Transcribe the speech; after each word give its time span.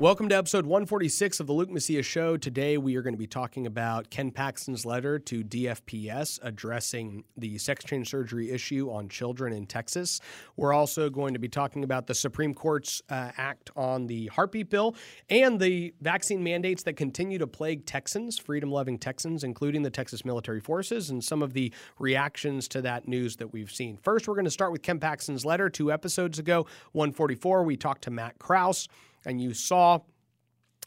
Welcome 0.00 0.28
to 0.30 0.34
episode 0.36 0.66
146 0.66 1.38
of 1.38 1.46
the 1.46 1.52
Luke 1.52 1.70
Macias 1.70 2.04
Show. 2.04 2.36
Today 2.36 2.78
we 2.78 2.96
are 2.96 3.02
going 3.02 3.14
to 3.14 3.18
be 3.18 3.28
talking 3.28 3.64
about 3.64 4.10
Ken 4.10 4.32
Paxton's 4.32 4.84
letter 4.84 5.20
to 5.20 5.44
DFPS 5.44 6.40
addressing 6.42 7.22
the 7.36 7.58
sex 7.58 7.84
change 7.84 8.10
surgery 8.10 8.50
issue 8.50 8.90
on 8.90 9.08
children 9.08 9.52
in 9.52 9.66
Texas. 9.66 10.20
We're 10.56 10.72
also 10.72 11.10
going 11.10 11.34
to 11.34 11.38
be 11.38 11.48
talking 11.48 11.84
about 11.84 12.08
the 12.08 12.14
Supreme 12.14 12.54
Court's 12.54 13.02
uh, 13.08 13.30
act 13.36 13.70
on 13.76 14.08
the 14.08 14.26
heartbeat 14.26 14.68
bill 14.68 14.96
and 15.30 15.60
the 15.60 15.94
vaccine 16.00 16.42
mandates 16.42 16.82
that 16.82 16.94
continue 16.94 17.38
to 17.38 17.46
plague 17.46 17.86
Texans, 17.86 18.36
freedom 18.36 18.72
loving 18.72 18.98
Texans, 18.98 19.44
including 19.44 19.82
the 19.82 19.90
Texas 19.90 20.24
military 20.24 20.60
forces, 20.60 21.10
and 21.10 21.22
some 21.22 21.40
of 21.40 21.52
the 21.52 21.72
reactions 22.00 22.66
to 22.66 22.82
that 22.82 23.06
news 23.06 23.36
that 23.36 23.52
we've 23.52 23.70
seen. 23.70 23.96
First, 23.98 24.26
we're 24.26 24.34
going 24.34 24.44
to 24.44 24.50
start 24.50 24.72
with 24.72 24.82
Ken 24.82 24.98
Paxton's 24.98 25.44
letter 25.44 25.70
two 25.70 25.92
episodes 25.92 26.40
ago, 26.40 26.66
144. 26.92 27.62
We 27.62 27.76
talked 27.76 28.02
to 28.02 28.10
Matt 28.10 28.40
Krause 28.40 28.88
and 29.26 29.40
you 29.40 29.54
saw 29.54 30.00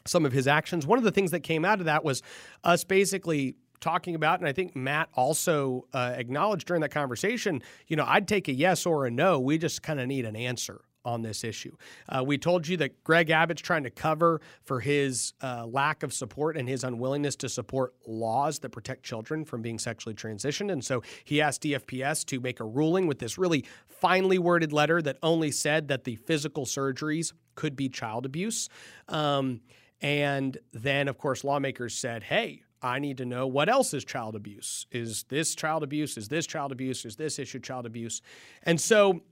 some 0.06 0.24
of 0.24 0.32
his 0.32 0.46
actions. 0.46 0.86
One 0.86 0.98
of 0.98 1.04
the 1.04 1.10
things 1.10 1.30
that 1.32 1.40
came 1.40 1.64
out 1.64 1.80
of 1.80 1.86
that 1.86 2.04
was 2.04 2.22
us 2.64 2.84
basically 2.84 3.56
talking 3.80 4.14
about, 4.14 4.40
and 4.40 4.48
I 4.48 4.52
think 4.52 4.74
Matt 4.74 5.08
also 5.14 5.86
uh, 5.92 6.14
acknowledged 6.16 6.66
during 6.66 6.82
that 6.82 6.90
conversation, 6.90 7.62
you 7.86 7.96
know, 7.96 8.04
I'd 8.06 8.26
take 8.26 8.48
a 8.48 8.52
yes 8.52 8.86
or 8.86 9.06
a 9.06 9.10
no. 9.10 9.38
We 9.38 9.58
just 9.58 9.82
kind 9.82 10.00
of 10.00 10.06
need 10.06 10.24
an 10.24 10.36
answer 10.36 10.80
on 11.04 11.22
this 11.22 11.42
issue. 11.42 11.74
Uh, 12.08 12.22
we 12.24 12.36
told 12.36 12.68
you 12.68 12.76
that 12.76 13.02
Greg 13.04 13.30
Abbott's 13.30 13.62
trying 13.62 13.84
to 13.84 13.90
cover 13.90 14.40
for 14.64 14.80
his 14.80 15.32
uh, 15.42 15.66
lack 15.66 16.02
of 16.02 16.12
support 16.12 16.56
and 16.56 16.68
his 16.68 16.84
unwillingness 16.84 17.36
to 17.36 17.48
support 17.48 17.94
laws 18.06 18.58
that 18.58 18.70
protect 18.70 19.04
children 19.04 19.44
from 19.44 19.62
being 19.62 19.78
sexually 19.78 20.14
transitioned. 20.14 20.70
And 20.70 20.84
so 20.84 21.02
he 21.24 21.40
asked 21.40 21.62
DFPS 21.62 22.26
to 22.26 22.40
make 22.40 22.60
a 22.60 22.64
ruling 22.64 23.06
with 23.06 23.20
this 23.20 23.38
really 23.38 23.64
finely 23.86 24.38
worded 24.38 24.72
letter 24.72 25.00
that 25.02 25.16
only 25.22 25.50
said 25.50 25.88
that 25.88 26.04
the 26.04 26.16
physical 26.16 26.66
surgeries 26.66 27.32
could 27.58 27.74
be 27.74 27.88
child 27.88 28.24
abuse. 28.24 28.68
Um, 29.08 29.60
and 30.00 30.56
then, 30.72 31.08
of 31.08 31.18
course, 31.18 31.42
lawmakers 31.42 31.92
said, 31.92 32.22
hey, 32.22 32.62
I 32.80 33.00
need 33.00 33.16
to 33.16 33.26
know 33.26 33.48
what 33.48 33.68
else 33.68 33.92
is 33.92 34.04
child 34.04 34.36
abuse. 34.36 34.86
Is 34.92 35.24
this 35.24 35.56
child 35.56 35.82
abuse? 35.82 36.16
Is 36.16 36.28
this 36.28 36.46
child 36.46 36.70
abuse? 36.70 37.04
Is 37.04 37.16
this 37.16 37.36
issue 37.40 37.58
child 37.58 37.84
abuse? 37.84 38.22
And 38.62 38.80
so, 38.80 39.22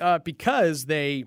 uh, 0.00 0.18
because 0.20 0.86
they 0.86 1.26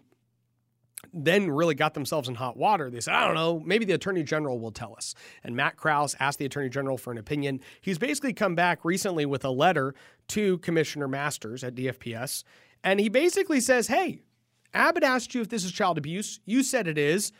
then 1.13 1.51
really 1.51 1.75
got 1.75 1.93
themselves 1.93 2.27
in 2.27 2.33
hot 2.33 2.57
water. 2.57 2.89
They 2.89 3.01
said, 3.01 3.13
I 3.13 3.27
don't 3.27 3.35
know, 3.35 3.59
maybe 3.59 3.85
the 3.85 3.93
attorney 3.93 4.23
general 4.23 4.59
will 4.59 4.71
tell 4.71 4.95
us. 4.97 5.13
And 5.43 5.55
Matt 5.55 5.77
Krause 5.77 6.15
asked 6.19 6.39
the 6.39 6.45
attorney 6.45 6.69
general 6.69 6.97
for 6.97 7.11
an 7.11 7.19
opinion. 7.19 7.61
He's 7.81 7.99
basically 7.99 8.33
come 8.33 8.55
back 8.55 8.83
recently 8.83 9.27
with 9.27 9.45
a 9.45 9.51
letter 9.51 9.93
to 10.29 10.57
Commissioner 10.57 11.07
Masters 11.07 11.63
at 11.63 11.75
DFPS. 11.75 12.43
And 12.83 12.99
he 12.99 13.09
basically 13.09 13.61
says, 13.61 13.87
Hey, 13.87 14.23
Abbott 14.73 15.03
asked 15.03 15.33
you 15.33 15.41
if 15.41 15.49
this 15.49 15.63
is 15.63 15.71
child 15.71 15.97
abuse. 15.97 16.39
You 16.45 16.63
said 16.63 16.87
it 16.87 16.97
is. 16.97 17.31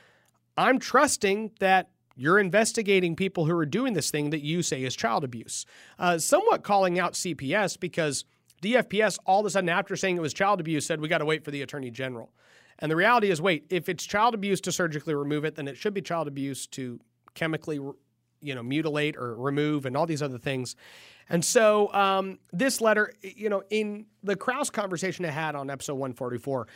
I'm 0.58 0.80
trusting 0.80 1.52
that 1.60 1.90
you're 2.16 2.40
investigating 2.40 3.16
people 3.16 3.46
who 3.46 3.56
are 3.56 3.66
doing 3.66 3.94
this 3.94 4.10
thing 4.10 4.32
that 4.32 4.42
you 4.42 4.64
say 4.64 4.84
is 4.84 4.96
child 4.96 5.24
abuse. 5.24 5.66
Uh, 6.00 6.18
somewhat 6.18 6.64
calling 6.64 6.98
out 6.98 7.14
CPS 7.14 7.80
because 7.80 8.26
DFPS, 8.64 9.20
all 9.26 9.42
of 9.42 9.46
a 9.46 9.50
sudden, 9.52 9.70
after 9.70 9.96
saying 9.96 10.18
it 10.18 10.22
was 10.22 10.34
child 10.34 10.60
abuse, 10.60 10.86
said 10.86 11.00
we 11.00 11.08
got 11.08 11.20
to 11.20 11.26
wait 11.26 11.46
for 11.46 11.52
the 11.52 11.62
attorney 11.62 11.92
general. 11.92 12.32
And 12.80 12.92
the 12.92 12.96
reality 12.96 13.30
is, 13.30 13.42
wait, 13.42 13.66
if 13.70 13.88
it's 13.88 14.04
child 14.04 14.34
abuse 14.34 14.62
to 14.62 14.72
surgically 14.72 15.14
remove 15.14 15.46
it, 15.46 15.56
then 15.56 15.68
it 15.68 15.78
should 15.78 15.94
be 15.94 16.02
child 16.02 16.28
abuse 16.28 16.66
to 16.68 17.00
chemically, 17.36 17.80
you 18.42 18.56
know, 18.56 18.64
mutilate 18.64 19.16
or 19.16 19.36
remove 19.36 19.86
and 19.86 19.96
all 19.96 20.06
these 20.06 20.22
other 20.24 20.38
things. 20.40 20.76
And 21.30 21.44
so 21.44 21.92
um, 21.94 22.40
this 22.52 22.82
letter, 22.82 23.14
you 23.22 23.50
know, 23.50 23.64
in 23.70 24.06
the 24.24 24.36
Krause 24.36 24.70
conversation 24.70 25.26
I 25.26 25.32
had 25.32 25.56
on 25.56 25.70
episode 25.70 25.96
144, 25.96 26.68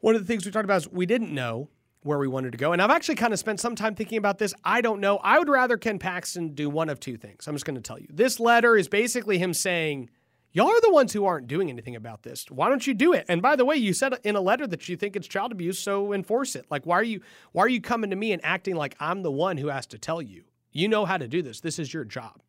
one 0.00 0.14
of 0.14 0.20
the 0.20 0.26
things 0.26 0.44
we 0.44 0.50
talked 0.50 0.64
about 0.64 0.78
is 0.78 0.88
we 0.90 1.06
didn't 1.06 1.32
know 1.32 1.68
where 2.02 2.18
we 2.18 2.28
wanted 2.28 2.52
to 2.52 2.58
go. 2.58 2.72
And 2.72 2.80
I've 2.80 2.90
actually 2.90 3.16
kind 3.16 3.32
of 3.32 3.38
spent 3.38 3.60
some 3.60 3.76
time 3.76 3.94
thinking 3.94 4.18
about 4.18 4.38
this. 4.38 4.54
I 4.64 4.80
don't 4.80 5.00
know. 5.00 5.18
I 5.18 5.38
would 5.38 5.48
rather 5.48 5.76
Ken 5.76 5.98
Paxton 5.98 6.54
do 6.54 6.70
one 6.70 6.88
of 6.88 6.98
two 6.98 7.16
things. 7.16 7.46
I'm 7.46 7.54
just 7.54 7.66
going 7.66 7.74
to 7.74 7.82
tell 7.82 7.98
you. 7.98 8.06
This 8.10 8.40
letter 8.40 8.76
is 8.76 8.88
basically 8.88 9.38
him 9.38 9.52
saying, 9.52 10.08
Y'all 10.52 10.66
are 10.66 10.80
the 10.80 10.90
ones 10.90 11.12
who 11.12 11.24
aren't 11.26 11.46
doing 11.46 11.70
anything 11.70 11.94
about 11.94 12.24
this. 12.24 12.44
Why 12.50 12.68
don't 12.68 12.84
you 12.84 12.92
do 12.92 13.12
it? 13.12 13.24
And 13.28 13.40
by 13.40 13.54
the 13.54 13.64
way, 13.64 13.76
you 13.76 13.92
said 13.92 14.14
in 14.24 14.34
a 14.34 14.40
letter 14.40 14.66
that 14.66 14.88
you 14.88 14.96
think 14.96 15.14
it's 15.14 15.28
child 15.28 15.52
abuse, 15.52 15.78
so 15.78 16.12
enforce 16.12 16.56
it. 16.56 16.66
Like 16.70 16.84
why 16.84 16.96
are 16.96 17.04
you 17.04 17.20
why 17.52 17.62
are 17.62 17.68
you 17.68 17.80
coming 17.80 18.10
to 18.10 18.16
me 18.16 18.32
and 18.32 18.44
acting 18.44 18.74
like 18.74 18.96
I'm 18.98 19.22
the 19.22 19.30
one 19.30 19.58
who 19.58 19.68
has 19.68 19.86
to 19.88 19.98
tell 19.98 20.20
you? 20.20 20.42
You 20.72 20.88
know 20.88 21.04
how 21.04 21.18
to 21.18 21.28
do 21.28 21.40
this. 21.40 21.60
This 21.60 21.78
is 21.78 21.94
your 21.94 22.04
job. 22.04 22.42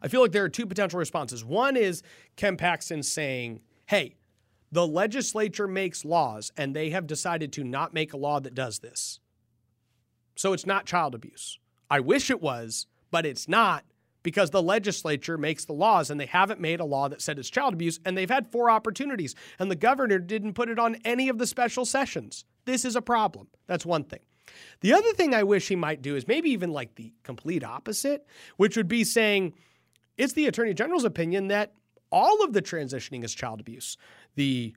I 0.00 0.08
feel 0.08 0.22
like 0.22 0.32
there 0.32 0.44
are 0.44 0.48
two 0.48 0.66
potential 0.66 0.98
responses. 0.98 1.44
One 1.44 1.76
is 1.76 2.02
Ken 2.36 2.56
Paxton 2.56 3.02
saying, 3.02 3.60
"Hey, 3.84 4.16
the 4.72 4.86
legislature 4.86 5.66
makes 5.66 6.04
laws 6.04 6.52
and 6.56 6.74
they 6.74 6.90
have 6.90 7.06
decided 7.06 7.52
to 7.54 7.64
not 7.64 7.94
make 7.94 8.12
a 8.12 8.16
law 8.16 8.40
that 8.40 8.54
does 8.54 8.78
this. 8.78 9.20
So 10.36 10.52
it's 10.52 10.66
not 10.66 10.86
child 10.86 11.14
abuse. 11.14 11.58
I 11.90 12.00
wish 12.00 12.30
it 12.30 12.40
was, 12.40 12.86
but 13.10 13.26
it's 13.26 13.48
not 13.48 13.84
because 14.22 14.50
the 14.50 14.62
legislature 14.62 15.36
makes 15.38 15.64
the 15.64 15.72
laws 15.72 16.10
and 16.10 16.20
they 16.20 16.26
haven't 16.26 16.60
made 16.60 16.80
a 16.80 16.84
law 16.84 17.08
that 17.08 17.22
said 17.22 17.38
it's 17.38 17.50
child 17.50 17.74
abuse 17.74 17.98
and 18.04 18.16
they've 18.16 18.30
had 18.30 18.50
four 18.50 18.70
opportunities 18.70 19.34
and 19.58 19.70
the 19.70 19.76
governor 19.76 20.18
didn't 20.18 20.54
put 20.54 20.68
it 20.68 20.78
on 20.78 20.96
any 21.04 21.28
of 21.28 21.38
the 21.38 21.46
special 21.46 21.84
sessions. 21.84 22.44
This 22.64 22.84
is 22.84 22.96
a 22.96 23.02
problem. 23.02 23.48
That's 23.66 23.86
one 23.86 24.04
thing. 24.04 24.20
The 24.80 24.92
other 24.92 25.12
thing 25.12 25.34
I 25.34 25.42
wish 25.42 25.68
he 25.68 25.76
might 25.76 26.02
do 26.02 26.16
is 26.16 26.26
maybe 26.26 26.50
even 26.50 26.72
like 26.72 26.94
the 26.94 27.12
complete 27.22 27.64
opposite, 27.64 28.26
which 28.56 28.76
would 28.76 28.88
be 28.88 29.04
saying 29.04 29.54
it's 30.16 30.32
the 30.32 30.46
attorney 30.46 30.74
general's 30.74 31.04
opinion 31.04 31.48
that 31.48 31.72
all 32.10 32.44
of 32.44 32.52
the 32.52 32.62
transitioning 32.62 33.24
is 33.24 33.34
child 33.34 33.60
abuse. 33.60 33.96
The 34.34 34.74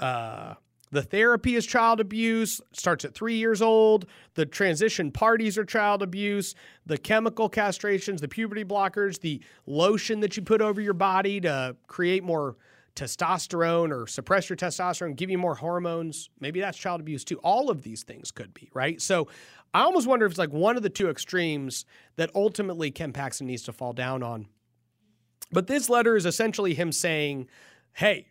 uh, 0.00 0.54
the 0.90 1.02
therapy 1.02 1.54
is 1.54 1.66
child 1.66 2.00
abuse, 2.00 2.60
starts 2.72 3.04
at 3.04 3.14
three 3.14 3.36
years 3.36 3.60
old. 3.60 4.06
The 4.34 4.46
transition 4.46 5.10
parties 5.10 5.58
are 5.58 5.64
child 5.64 6.02
abuse. 6.02 6.54
The 6.86 6.96
chemical 6.96 7.50
castrations, 7.50 8.20
the 8.20 8.28
puberty 8.28 8.64
blockers, 8.64 9.20
the 9.20 9.42
lotion 9.66 10.20
that 10.20 10.36
you 10.36 10.42
put 10.42 10.62
over 10.62 10.80
your 10.80 10.94
body 10.94 11.40
to 11.42 11.76
create 11.88 12.24
more 12.24 12.56
testosterone 12.96 13.92
or 13.92 14.06
suppress 14.06 14.48
your 14.48 14.56
testosterone, 14.56 15.14
give 15.14 15.30
you 15.30 15.38
more 15.38 15.54
hormones. 15.54 16.30
Maybe 16.40 16.60
that's 16.60 16.78
child 16.78 17.00
abuse 17.00 17.22
too. 17.22 17.38
All 17.38 17.70
of 17.70 17.82
these 17.82 18.02
things 18.02 18.30
could 18.30 18.52
be, 18.54 18.70
right? 18.72 19.00
So 19.00 19.28
I 19.74 19.82
almost 19.82 20.06
wonder 20.06 20.26
if 20.26 20.32
it's 20.32 20.38
like 20.38 20.52
one 20.52 20.76
of 20.76 20.82
the 20.82 20.90
two 20.90 21.08
extremes 21.08 21.84
that 22.16 22.30
ultimately 22.34 22.90
Ken 22.90 23.12
Paxton 23.12 23.46
needs 23.46 23.62
to 23.64 23.72
fall 23.72 23.92
down 23.92 24.22
on. 24.22 24.48
But 25.50 25.66
this 25.66 25.88
letter 25.88 26.16
is 26.16 26.26
essentially 26.26 26.74
him 26.74 26.92
saying, 26.92 27.48
hey, 27.92 28.28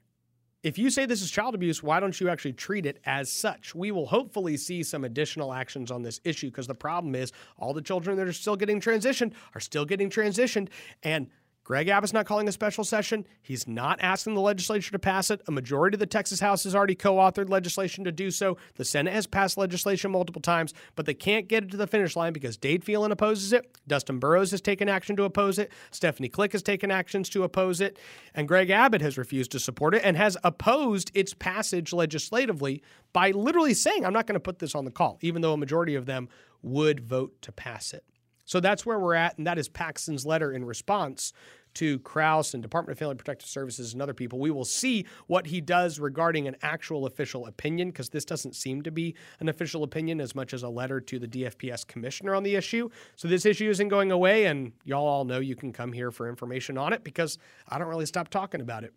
if 0.64 0.78
you 0.78 0.90
say 0.90 1.06
this 1.06 1.22
is 1.22 1.32
child 1.32 1.56
abuse, 1.56 1.82
why 1.82 2.00
don't 2.00 2.20
you 2.20 2.30
actually 2.30 2.54
treat 2.54 2.86
it 2.86 3.00
as 3.06 3.32
such? 3.32 3.74
We 3.74 3.92
will 3.92 4.08
hopefully 4.08 4.58
see 4.58 4.84
some 4.84 5.04
additional 5.04 5.54
actions 5.54 5.92
on 5.92 6.02
this 6.02 6.20
issue 6.24 6.48
because 6.48 6.68
the 6.68 6.76
problem 6.76 7.16
is 7.16 7.32
all 7.58 7.74
the 7.74 7.82
children 7.82 8.18
that 8.18 8.28
are 8.28 8.34
still 8.34 8.56
getting 8.56 8.82
transitioned 8.82 9.34
are 9.56 9.62
still 9.62 9.86
getting 9.86 10.10
transitioned. 10.10 10.70
And 11.04 11.28
Greg 11.68 11.90
Abbott's 11.90 12.14
not 12.14 12.26
calling 12.26 12.48
a 12.48 12.52
special 12.54 12.86
session. 12.86 13.28
He's 13.42 13.68
not 13.68 14.00
asking 14.02 14.36
the 14.36 14.40
legislature 14.40 14.94
to 14.94 15.00
pass 15.00 15.30
it. 15.30 15.42
A 15.50 15.52
majority 15.52 15.96
of 15.96 16.00
the 16.00 16.06
Texas 16.06 16.40
House 16.40 16.64
has 16.64 16.74
already 16.74 16.96
co 16.96 17.18
authored 17.18 17.50
legislation 17.50 18.06
to 18.06 18.12
do 18.14 18.32
so. 18.32 18.56
The 18.76 18.86
Senate 18.86 19.12
has 19.12 19.28
passed 19.28 19.58
legislation 19.58 20.12
multiple 20.12 20.42
times, 20.42 20.74
but 20.96 21.06
they 21.06 21.14
can't 21.14 21.50
get 21.50 21.66
it 21.66 21.72
to 21.72 21.78
the 21.78 21.86
finish 21.86 22.16
line 22.16 22.32
because 22.32 22.56
Dade 22.56 22.86
Phelan 22.86 23.12
opposes 23.12 23.52
it. 23.52 23.78
Dustin 23.86 24.18
Burrows 24.18 24.52
has 24.52 24.62
taken 24.62 24.88
action 24.88 25.18
to 25.18 25.26
oppose 25.26 25.60
it. 25.60 25.70
Stephanie 25.92 26.30
Klick 26.30 26.54
has 26.54 26.64
taken 26.64 26.90
actions 26.90 27.28
to 27.32 27.44
oppose 27.44 27.82
it. 27.82 28.00
And 28.34 28.48
Greg 28.48 28.70
Abbott 28.70 29.02
has 29.02 29.18
refused 29.18 29.52
to 29.52 29.60
support 29.60 29.94
it 29.94 30.04
and 30.06 30.16
has 30.16 30.38
opposed 30.46 31.12
its 31.14 31.34
passage 31.34 31.92
legislatively 31.92 32.82
by 33.12 33.32
literally 33.32 33.74
saying, 33.74 34.06
I'm 34.06 34.14
not 34.14 34.26
going 34.26 34.36
to 34.36 34.40
put 34.40 34.60
this 34.60 34.74
on 34.74 34.86
the 34.86 34.92
call, 34.92 35.18
even 35.20 35.42
though 35.42 35.52
a 35.52 35.58
majority 35.58 35.96
of 35.96 36.06
them 36.06 36.30
would 36.62 37.02
vote 37.02 37.42
to 37.42 37.52
pass 37.52 37.94
it. 37.94 38.06
So 38.48 38.62
that's 38.62 38.86
where 38.86 38.98
we're 38.98 39.14
at, 39.14 39.38
and 39.38 39.46
that 39.46 39.60
is 39.60 39.68
Paxton's 39.68 40.26
letter 40.26 40.54
in 40.54 40.66
response 40.66 41.34
to 41.76 42.00
Krause 42.00 42.54
and 42.54 42.64
Department 42.64 42.94
of 42.94 43.00
Family 43.00 43.16
Protective 43.16 43.48
Services 43.48 43.94
and 43.94 44.02
other 44.02 44.14
people. 44.14 44.40
We 44.40 44.50
will 44.50 44.66
see 44.66 45.06
what 45.28 45.46
he 45.46 45.62
does 45.62 46.00
regarding 46.00 46.48
an 46.48 46.56
actual 46.62 47.06
official 47.06 47.46
opinion, 47.46 47.90
because 47.90 48.10
this 48.10 48.24
doesn't 48.24 48.56
seem 48.56 48.82
to 48.84 48.90
be 48.90 49.16
an 49.42 49.50
official 49.50 49.84
opinion 49.84 50.22
as 50.22 50.34
much 50.34 50.54
as 50.54 50.64
a 50.64 50.70
letter 50.70 51.02
to 51.02 51.20
the 51.20 51.28
DFPS 51.28 51.86
commissioner 51.86 52.34
on 52.34 52.42
the 52.42 52.56
issue. 52.56 52.90
So 53.18 53.28
this 53.28 53.46
issue 53.46 53.70
isn't 53.70 53.90
going 53.90 54.12
away, 54.12 54.46
and 54.46 54.72
y'all 54.86 55.06
all 55.06 55.26
know 55.26 55.40
you 55.40 55.58
can 55.58 55.74
come 55.74 55.92
here 55.92 56.10
for 56.10 56.30
information 56.30 56.78
on 56.78 56.94
it 56.94 57.04
because 57.04 57.38
I 57.68 57.78
don't 57.78 57.90
really 57.90 58.06
stop 58.06 58.30
talking 58.30 58.62
about 58.62 58.86
it. 58.86 58.94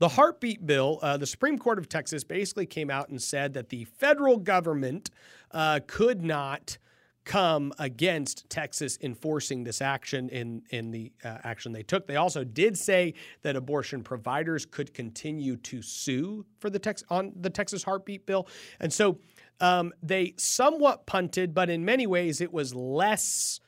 The 0.00 0.08
heartbeat 0.08 0.66
bill, 0.66 0.98
uh, 1.02 1.16
the 1.16 1.26
Supreme 1.26 1.56
Court 1.56 1.78
of 1.78 1.88
Texas 1.88 2.24
basically 2.24 2.66
came 2.66 2.90
out 2.90 3.10
and 3.10 3.22
said 3.22 3.54
that 3.54 3.68
the 3.68 3.84
federal 3.84 4.38
government 4.38 5.10
uh, 5.52 5.80
could 5.86 6.22
not 6.22 6.78
come 7.28 7.74
against 7.78 8.48
Texas 8.48 8.98
enforcing 9.02 9.62
this 9.62 9.82
action 9.82 10.30
in 10.30 10.62
in 10.70 10.90
the 10.90 11.12
uh, 11.22 11.36
action 11.44 11.72
they 11.72 11.82
took. 11.82 12.06
They 12.06 12.16
also 12.16 12.42
did 12.42 12.76
say 12.76 13.14
that 13.42 13.54
abortion 13.54 14.02
providers 14.02 14.64
could 14.64 14.94
continue 14.94 15.56
to 15.58 15.82
sue 15.82 16.46
for 16.58 16.70
the 16.70 16.78
Tex 16.78 17.04
on 17.10 17.32
the 17.38 17.50
Texas 17.50 17.84
heartbeat 17.84 18.24
bill, 18.24 18.48
and 18.80 18.90
so 18.92 19.18
um, 19.60 19.92
they 20.02 20.34
somewhat 20.38 21.06
punted, 21.06 21.54
but 21.54 21.68
in 21.68 21.84
many 21.84 22.06
ways 22.06 22.40
it 22.40 22.52
was 22.52 22.74
less 22.74 23.60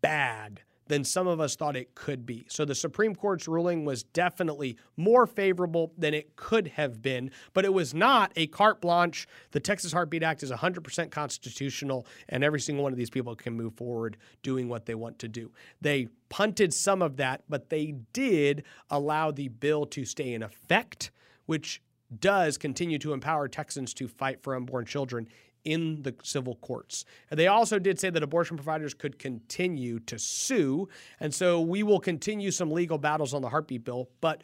bad 0.00 0.60
than 0.86 1.04
some 1.04 1.26
of 1.26 1.40
us 1.40 1.56
thought 1.56 1.76
it 1.76 1.94
could 1.94 2.26
be. 2.26 2.46
So 2.48 2.64
the 2.64 2.74
Supreme 2.74 3.14
Court's 3.14 3.48
ruling 3.48 3.84
was 3.84 4.02
definitely 4.02 4.76
more 4.96 5.26
favorable 5.26 5.92
than 5.96 6.14
it 6.14 6.36
could 6.36 6.68
have 6.68 7.00
been, 7.00 7.30
but 7.52 7.64
it 7.64 7.72
was 7.72 7.94
not 7.94 8.32
a 8.36 8.46
carte 8.48 8.80
blanche. 8.80 9.26
The 9.52 9.60
Texas 9.60 9.92
Heartbeat 9.92 10.22
Act 10.22 10.42
is 10.42 10.50
100% 10.50 11.10
constitutional, 11.10 12.06
and 12.28 12.44
every 12.44 12.60
single 12.60 12.82
one 12.82 12.92
of 12.92 12.98
these 12.98 13.10
people 13.10 13.34
can 13.34 13.54
move 13.54 13.74
forward 13.74 14.16
doing 14.42 14.68
what 14.68 14.86
they 14.86 14.94
want 14.94 15.18
to 15.20 15.28
do. 15.28 15.52
They 15.80 16.08
punted 16.28 16.74
some 16.74 17.02
of 17.02 17.16
that, 17.16 17.44
but 17.48 17.70
they 17.70 17.94
did 18.12 18.64
allow 18.90 19.30
the 19.30 19.48
bill 19.48 19.86
to 19.86 20.04
stay 20.04 20.34
in 20.34 20.42
effect, 20.42 21.10
which 21.46 21.80
does 22.20 22.58
continue 22.58 22.98
to 22.98 23.12
empower 23.12 23.48
Texans 23.48 23.94
to 23.94 24.08
fight 24.08 24.42
for 24.42 24.54
unborn 24.54 24.84
children 24.84 25.28
in 25.64 26.02
the 26.02 26.14
civil 26.22 26.56
courts. 26.56 27.04
And 27.30 27.38
they 27.38 27.46
also 27.46 27.78
did 27.78 27.98
say 27.98 28.10
that 28.10 28.22
abortion 28.22 28.56
providers 28.56 28.94
could 28.94 29.18
continue 29.18 29.98
to 30.00 30.18
sue. 30.18 30.88
And 31.20 31.34
so 31.34 31.60
we 31.60 31.82
will 31.82 32.00
continue 32.00 32.50
some 32.50 32.70
legal 32.70 32.98
battles 32.98 33.34
on 33.34 33.42
the 33.42 33.48
heartbeat 33.48 33.84
bill. 33.84 34.10
But 34.20 34.42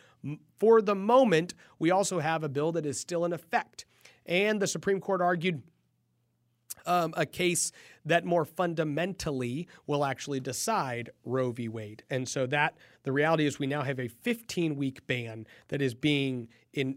for 0.59 0.81
the 0.81 0.95
moment, 0.95 1.55
we 1.79 1.91
also 1.91 2.21
have 2.21 2.43
a 2.43 2.49
bill 2.49 2.73
that 2.73 2.87
is 2.87 2.99
still 2.99 3.25
in 3.25 3.33
effect. 3.33 3.85
And 4.27 4.61
the 4.61 4.67
Supreme 4.67 5.01
Court 5.01 5.21
argued 5.21 5.63
um, 6.87 7.13
a 7.17 7.27
case 7.27 7.73
that 8.05 8.25
more 8.25 8.45
fundamentally 8.45 9.69
will 9.87 10.05
actually 10.05 10.41
decide 10.41 11.11
Roe 11.25 11.53
v. 11.53 11.69
Wade. 11.69 12.03
And 12.09 12.29
so 12.29 12.47
that 12.47 12.77
the 13.03 13.13
reality 13.13 13.47
is 13.47 13.59
we 13.59 13.67
now 13.67 13.83
have 13.83 14.01
a 14.01 14.09
15 14.09 14.77
week 14.77 15.07
ban 15.07 15.47
that 15.69 15.83
is 15.83 15.95
being 15.95 16.49
in 16.73 16.97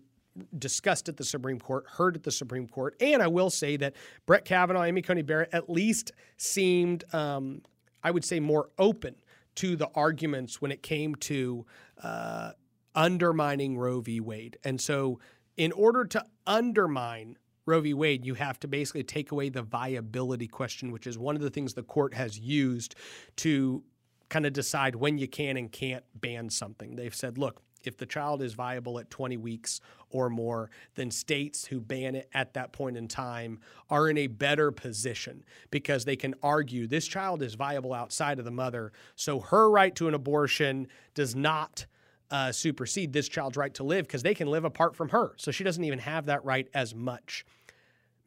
discussed 0.57 1.09
at 1.09 1.17
the 1.17 1.23
Supreme 1.23 1.59
Court, 1.59 1.85
heard 1.87 2.15
at 2.15 2.23
the 2.23 2.31
Supreme 2.31 2.67
Court. 2.67 2.95
And 2.99 3.21
I 3.21 3.27
will 3.27 3.49
say 3.49 3.77
that 3.77 3.93
Brett 4.25 4.45
Kavanaugh, 4.45 4.83
Amy 4.83 5.01
Coney 5.01 5.21
Barrett 5.21 5.49
at 5.53 5.69
least 5.69 6.11
seemed, 6.37 7.03
um, 7.13 7.61
I 8.03 8.11
would 8.11 8.25
say, 8.25 8.39
more 8.39 8.69
open 8.77 9.15
to 9.55 9.75
the 9.75 9.89
arguments 9.93 10.61
when 10.61 10.71
it 10.71 10.81
came 10.81 11.15
to 11.15 11.65
uh, 12.01 12.51
undermining 12.95 13.77
Roe 13.77 14.01
v. 14.01 14.19
Wade. 14.19 14.57
And 14.63 14.79
so, 14.79 15.19
in 15.55 15.71
order 15.73 16.03
to 16.05 16.25
undermine 16.47 17.37
Roe 17.65 17.81
v. 17.81 17.93
Wade, 17.93 18.25
you 18.25 18.33
have 18.33 18.59
to 18.61 18.67
basically 18.67 19.03
take 19.03 19.31
away 19.31 19.49
the 19.49 19.61
viability 19.61 20.47
question, 20.47 20.91
which 20.91 21.05
is 21.05 21.17
one 21.17 21.35
of 21.35 21.41
the 21.41 21.51
things 21.51 21.73
the 21.73 21.83
court 21.83 22.13
has 22.15 22.39
used 22.39 22.95
to 23.37 23.83
kind 24.29 24.45
of 24.47 24.53
decide 24.53 24.95
when 24.95 25.19
you 25.19 25.27
can 25.27 25.57
and 25.57 25.71
can't 25.71 26.03
ban 26.15 26.49
something. 26.49 26.95
They've 26.95 27.13
said, 27.13 27.37
look, 27.37 27.61
if 27.83 27.97
the 27.97 28.05
child 28.05 28.41
is 28.41 28.53
viable 28.53 28.97
at 28.99 29.09
20 29.09 29.37
weeks 29.37 29.79
or 30.13 30.29
more, 30.29 30.69
than 30.95 31.11
states 31.11 31.65
who 31.65 31.81
ban 31.81 32.15
it 32.15 32.29
at 32.33 32.53
that 32.53 32.71
point 32.71 32.95
in 32.95 33.07
time 33.07 33.59
are 33.89 34.09
in 34.09 34.17
a 34.17 34.27
better 34.27 34.71
position 34.71 35.43
because 35.71 36.05
they 36.05 36.15
can 36.15 36.33
argue 36.41 36.87
this 36.87 37.07
child 37.07 37.41
is 37.41 37.55
viable 37.55 37.93
outside 37.93 38.39
of 38.39 38.45
the 38.45 38.51
mother. 38.51 38.93
So 39.15 39.39
her 39.39 39.69
right 39.69 39.93
to 39.95 40.07
an 40.07 40.13
abortion 40.13 40.87
does 41.13 41.35
not 41.35 41.85
uh, 42.31 42.51
supersede 42.51 43.13
this 43.13 43.27
child's 43.27 43.57
right 43.57 43.73
to 43.75 43.83
live 43.83 44.07
because 44.07 44.23
they 44.23 44.33
can 44.33 44.47
live 44.47 44.65
apart 44.65 44.95
from 44.95 45.09
her. 45.09 45.33
So 45.37 45.51
she 45.51 45.63
doesn't 45.63 45.83
even 45.83 45.99
have 45.99 46.27
that 46.27 46.43
right 46.45 46.67
as 46.73 46.95
much. 46.95 47.45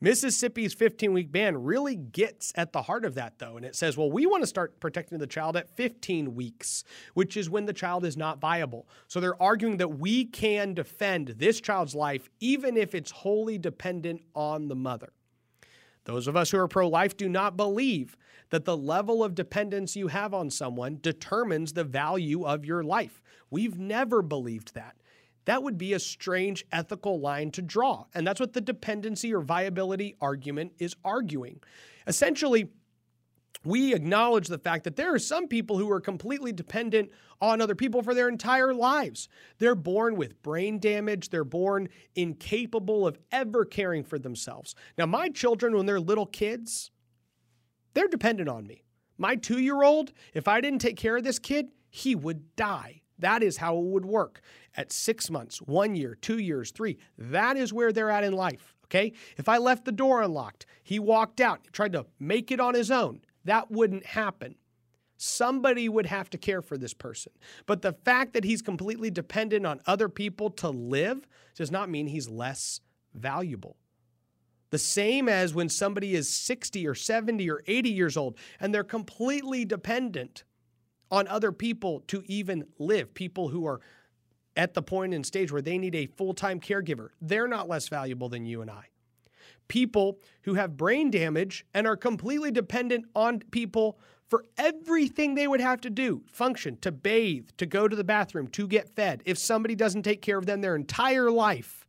Mississippi's 0.00 0.74
15 0.74 1.12
week 1.14 1.32
ban 1.32 1.56
really 1.62 1.96
gets 1.96 2.52
at 2.54 2.72
the 2.72 2.82
heart 2.82 3.06
of 3.06 3.14
that, 3.14 3.38
though. 3.38 3.56
And 3.56 3.64
it 3.64 3.74
says, 3.74 3.96
well, 3.96 4.10
we 4.10 4.26
want 4.26 4.42
to 4.42 4.46
start 4.46 4.78
protecting 4.78 5.18
the 5.18 5.26
child 5.26 5.56
at 5.56 5.74
15 5.74 6.34
weeks, 6.34 6.84
which 7.14 7.36
is 7.36 7.48
when 7.48 7.64
the 7.64 7.72
child 7.72 8.04
is 8.04 8.16
not 8.16 8.38
viable. 8.38 8.86
So 9.08 9.20
they're 9.20 9.40
arguing 9.42 9.78
that 9.78 9.98
we 9.98 10.26
can 10.26 10.74
defend 10.74 11.28
this 11.38 11.60
child's 11.60 11.94
life 11.94 12.28
even 12.40 12.76
if 12.76 12.94
it's 12.94 13.10
wholly 13.10 13.56
dependent 13.56 14.20
on 14.34 14.68
the 14.68 14.76
mother. 14.76 15.12
Those 16.04 16.28
of 16.28 16.36
us 16.36 16.50
who 16.50 16.58
are 16.58 16.68
pro 16.68 16.88
life 16.88 17.16
do 17.16 17.28
not 17.28 17.56
believe 17.56 18.16
that 18.50 18.64
the 18.64 18.76
level 18.76 19.24
of 19.24 19.34
dependence 19.34 19.96
you 19.96 20.08
have 20.08 20.34
on 20.34 20.50
someone 20.50 20.98
determines 21.00 21.72
the 21.72 21.84
value 21.84 22.44
of 22.44 22.64
your 22.64 22.84
life. 22.84 23.22
We've 23.50 23.78
never 23.78 24.22
believed 24.22 24.74
that. 24.74 24.95
That 25.46 25.62
would 25.62 25.78
be 25.78 25.94
a 25.94 25.98
strange 25.98 26.66
ethical 26.70 27.20
line 27.20 27.50
to 27.52 27.62
draw. 27.62 28.06
And 28.14 28.26
that's 28.26 28.40
what 28.40 28.52
the 28.52 28.60
dependency 28.60 29.32
or 29.32 29.40
viability 29.40 30.16
argument 30.20 30.72
is 30.78 30.94
arguing. 31.04 31.60
Essentially, 32.06 32.68
we 33.64 33.94
acknowledge 33.94 34.48
the 34.48 34.58
fact 34.58 34.84
that 34.84 34.96
there 34.96 35.14
are 35.14 35.18
some 35.18 35.48
people 35.48 35.78
who 35.78 35.90
are 35.90 36.00
completely 36.00 36.52
dependent 36.52 37.10
on 37.40 37.60
other 37.60 37.74
people 37.74 38.02
for 38.02 38.14
their 38.14 38.28
entire 38.28 38.74
lives. 38.74 39.28
They're 39.58 39.74
born 39.74 40.16
with 40.16 40.42
brain 40.42 40.78
damage, 40.78 41.30
they're 41.30 41.44
born 41.44 41.88
incapable 42.14 43.06
of 43.06 43.18
ever 43.32 43.64
caring 43.64 44.04
for 44.04 44.18
themselves. 44.18 44.74
Now, 44.98 45.06
my 45.06 45.28
children, 45.28 45.76
when 45.76 45.86
they're 45.86 46.00
little 46.00 46.26
kids, 46.26 46.90
they're 47.94 48.08
dependent 48.08 48.48
on 48.48 48.66
me. 48.66 48.84
My 49.18 49.36
two 49.36 49.58
year 49.58 49.82
old, 49.82 50.12
if 50.34 50.46
I 50.48 50.60
didn't 50.60 50.80
take 50.80 50.96
care 50.96 51.16
of 51.16 51.24
this 51.24 51.38
kid, 51.38 51.68
he 51.88 52.14
would 52.14 52.54
die. 52.56 53.02
That 53.18 53.42
is 53.42 53.56
how 53.56 53.78
it 53.78 53.84
would 53.84 54.04
work 54.04 54.40
at 54.76 54.92
six 54.92 55.30
months, 55.30 55.58
one 55.58 55.94
year, 55.94 56.16
two 56.20 56.38
years, 56.38 56.70
three. 56.70 56.98
That 57.18 57.56
is 57.56 57.72
where 57.72 57.92
they're 57.92 58.10
at 58.10 58.24
in 58.24 58.32
life. 58.32 58.74
Okay. 58.84 59.12
If 59.36 59.48
I 59.48 59.58
left 59.58 59.84
the 59.84 59.92
door 59.92 60.22
unlocked, 60.22 60.66
he 60.82 60.98
walked 60.98 61.40
out, 61.40 61.66
tried 61.72 61.92
to 61.92 62.06
make 62.20 62.52
it 62.52 62.60
on 62.60 62.74
his 62.74 62.90
own, 62.90 63.20
that 63.44 63.70
wouldn't 63.70 64.06
happen. 64.06 64.56
Somebody 65.16 65.88
would 65.88 66.06
have 66.06 66.28
to 66.30 66.38
care 66.38 66.60
for 66.60 66.76
this 66.76 66.92
person. 66.92 67.32
But 67.64 67.82
the 67.82 67.94
fact 67.94 68.34
that 68.34 68.44
he's 68.44 68.60
completely 68.60 69.10
dependent 69.10 69.64
on 69.64 69.80
other 69.86 70.08
people 70.08 70.50
to 70.50 70.68
live 70.68 71.26
does 71.56 71.70
not 71.70 71.88
mean 71.88 72.06
he's 72.06 72.28
less 72.28 72.80
valuable. 73.14 73.76
The 74.70 74.78
same 74.78 75.28
as 75.28 75.54
when 75.54 75.68
somebody 75.68 76.14
is 76.14 76.28
60 76.28 76.86
or 76.86 76.94
70 76.94 77.48
or 77.48 77.62
80 77.66 77.88
years 77.88 78.16
old 78.16 78.36
and 78.60 78.74
they're 78.74 78.84
completely 78.84 79.64
dependent 79.64 80.44
on 81.10 81.28
other 81.28 81.52
people 81.52 82.00
to 82.08 82.22
even 82.26 82.66
live, 82.78 83.14
people 83.14 83.48
who 83.48 83.66
are 83.66 83.80
at 84.56 84.74
the 84.74 84.82
point 84.82 85.14
and 85.14 85.24
stage 85.24 85.52
where 85.52 85.62
they 85.62 85.78
need 85.78 85.94
a 85.94 86.06
full 86.06 86.34
time 86.34 86.60
caregiver. 86.60 87.08
They're 87.20 87.48
not 87.48 87.68
less 87.68 87.88
valuable 87.88 88.28
than 88.28 88.46
you 88.46 88.62
and 88.62 88.70
I. 88.70 88.88
People 89.68 90.18
who 90.42 90.54
have 90.54 90.76
brain 90.76 91.10
damage 91.10 91.66
and 91.74 91.86
are 91.86 91.96
completely 91.96 92.50
dependent 92.50 93.04
on 93.14 93.40
people 93.50 93.98
for 94.28 94.44
everything 94.58 95.34
they 95.34 95.46
would 95.46 95.60
have 95.60 95.80
to 95.82 95.90
do 95.90 96.22
function, 96.26 96.76
to 96.78 96.90
bathe, 96.90 97.48
to 97.58 97.66
go 97.66 97.86
to 97.86 97.94
the 97.94 98.04
bathroom, 98.04 98.48
to 98.48 98.66
get 98.66 98.88
fed. 98.88 99.22
If 99.24 99.38
somebody 99.38 99.74
doesn't 99.74 100.02
take 100.02 100.22
care 100.22 100.38
of 100.38 100.46
them 100.46 100.60
their 100.60 100.76
entire 100.76 101.30
life, 101.30 101.86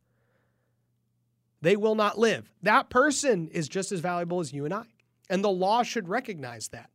they 1.60 1.76
will 1.76 1.96
not 1.96 2.18
live. 2.18 2.52
That 2.62 2.90
person 2.90 3.48
is 3.48 3.68
just 3.68 3.90
as 3.90 4.00
valuable 4.00 4.40
as 4.40 4.52
you 4.52 4.64
and 4.64 4.74
I. 4.74 4.84
And 5.28 5.42
the 5.42 5.50
law 5.50 5.82
should 5.82 6.08
recognize 6.08 6.68
that. 6.68 6.90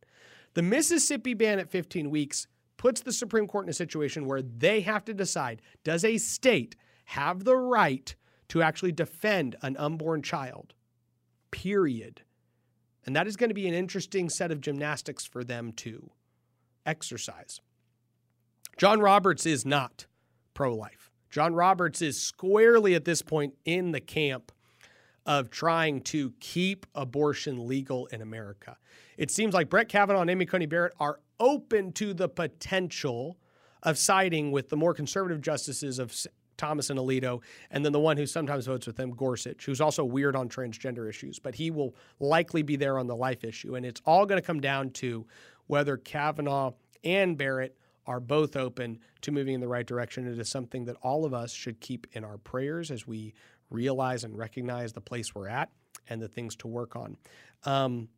The 0.54 0.62
Mississippi 0.62 1.34
ban 1.34 1.58
at 1.58 1.70
15 1.70 2.10
weeks 2.10 2.46
puts 2.76 3.00
the 3.00 3.12
Supreme 3.12 3.46
Court 3.46 3.66
in 3.66 3.70
a 3.70 3.74
situation 3.74 4.26
where 4.26 4.42
they 4.42 4.80
have 4.82 5.04
to 5.06 5.14
decide 5.14 5.62
does 5.82 6.04
a 6.04 6.18
state 6.18 6.76
have 7.06 7.44
the 7.44 7.56
right 7.56 8.14
to 8.48 8.62
actually 8.62 8.92
defend 8.92 9.56
an 9.62 9.76
unborn 9.76 10.22
child? 10.22 10.74
Period. 11.50 12.22
And 13.06 13.14
that 13.14 13.26
is 13.26 13.36
going 13.36 13.50
to 13.50 13.54
be 13.54 13.68
an 13.68 13.74
interesting 13.74 14.28
set 14.28 14.50
of 14.50 14.60
gymnastics 14.60 15.26
for 15.26 15.44
them 15.44 15.72
to 15.72 16.10
exercise. 16.86 17.60
John 18.76 19.00
Roberts 19.00 19.46
is 19.46 19.64
not 19.66 20.06
pro 20.54 20.74
life. 20.74 21.10
John 21.30 21.54
Roberts 21.54 22.00
is 22.00 22.20
squarely 22.20 22.94
at 22.94 23.04
this 23.04 23.22
point 23.22 23.54
in 23.64 23.92
the 23.92 24.00
camp 24.00 24.52
of 25.26 25.50
trying 25.50 26.00
to 26.02 26.32
keep 26.40 26.86
abortion 26.94 27.66
legal 27.66 28.06
in 28.06 28.20
America. 28.20 28.76
It 29.16 29.30
seems 29.30 29.54
like 29.54 29.70
Brett 29.70 29.88
Kavanaugh 29.88 30.20
and 30.20 30.30
Amy 30.30 30.46
Coney 30.46 30.66
Barrett 30.66 30.94
are 31.00 31.20
open 31.40 31.92
to 31.92 32.12
the 32.14 32.28
potential 32.28 33.38
of 33.82 33.98
siding 33.98 34.50
with 34.50 34.68
the 34.68 34.76
more 34.76 34.94
conservative 34.94 35.40
justices 35.40 35.98
of 35.98 36.14
Thomas 36.56 36.90
and 36.90 36.98
Alito, 36.98 37.42
and 37.70 37.84
then 37.84 37.92
the 37.92 38.00
one 38.00 38.16
who 38.16 38.26
sometimes 38.26 38.66
votes 38.66 38.86
with 38.86 38.96
them, 38.96 39.10
Gorsuch, 39.10 39.64
who's 39.64 39.80
also 39.80 40.04
weird 40.04 40.36
on 40.36 40.48
transgender 40.48 41.08
issues, 41.08 41.38
but 41.38 41.54
he 41.54 41.70
will 41.70 41.94
likely 42.20 42.62
be 42.62 42.76
there 42.76 42.98
on 42.98 43.06
the 43.06 43.16
life 43.16 43.44
issue. 43.44 43.74
And 43.74 43.84
it's 43.84 44.00
all 44.04 44.24
going 44.24 44.40
to 44.40 44.46
come 44.46 44.60
down 44.60 44.90
to 44.90 45.26
whether 45.66 45.96
Kavanaugh 45.96 46.72
and 47.02 47.36
Barrett 47.36 47.76
are 48.06 48.20
both 48.20 48.56
open 48.56 48.98
to 49.22 49.32
moving 49.32 49.54
in 49.54 49.60
the 49.60 49.68
right 49.68 49.86
direction. 49.86 50.26
It 50.26 50.38
is 50.38 50.48
something 50.48 50.84
that 50.84 50.96
all 51.02 51.24
of 51.24 51.32
us 51.32 51.52
should 51.52 51.80
keep 51.80 52.06
in 52.12 52.22
our 52.24 52.38
prayers 52.38 52.90
as 52.90 53.06
we 53.06 53.34
realize 53.74 54.24
and 54.24 54.36
recognize 54.36 54.92
the 54.92 55.00
place 55.00 55.34
we're 55.34 55.48
at 55.48 55.70
and 56.08 56.20
the 56.22 56.28
things 56.28 56.56
to 56.56 56.68
work 56.68 56.96
on. 56.96 57.16
Um, 57.64 58.08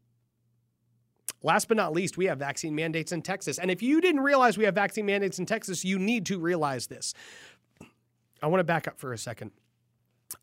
Last 1.43 1.69
but 1.69 1.77
not 1.77 1.93
least, 1.93 2.17
we 2.17 2.27
have 2.27 2.39
vaccine 2.39 2.75
mandates 2.75 3.13
in 3.13 3.23
Texas. 3.23 3.59
And 3.59 3.71
if 3.71 3.83
you 3.83 4.01
didn't 4.01 4.23
realize 4.23 4.57
we 4.57 4.65
have 4.65 4.75
vaccine 4.75 5.07
mandates 5.07 5.39
in 5.39 5.47
Texas, 5.47 5.85
you 5.85 5.99
need 5.99 6.27
to 6.27 6.39
realize 6.39 6.87
this. 6.87 7.15
I 8.43 8.49
want 8.49 8.61
to 8.61 8.65
back 8.65 8.89
up 8.89 8.99
for 8.99 9.13
a 9.13 9.19
second. 9.19 9.53